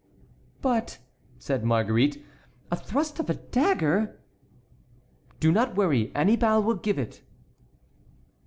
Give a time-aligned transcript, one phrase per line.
[0.63, 0.97] "But,"
[1.37, 2.25] said Marguerite,
[2.71, 4.19] "a thrust of a dagger"—
[5.39, 7.21] "Do not worry; Annibal will give it."